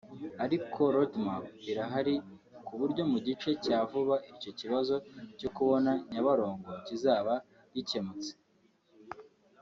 [0.45, 2.15] Ariko roadmap irahari
[2.65, 4.95] ku buryo mu gihe cya vuba icyo kibazo
[5.39, 7.33] cyo kuboma nyabarongo kizaba
[7.73, 8.31] gikyemutse